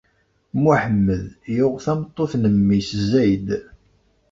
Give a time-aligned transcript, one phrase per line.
[0.61, 1.23] Muḥemmed
[1.55, 3.47] yuɣ tameṭṭut n mmi-s Zayd!